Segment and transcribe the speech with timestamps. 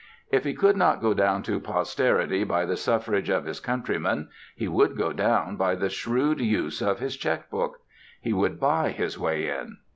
[0.31, 4.67] If he could not go down to posterity by the suffrage of his countrymen, he
[4.67, 7.77] would go down by the shrewd use of his cheque book;
[8.19, 9.77] he would buy his way in.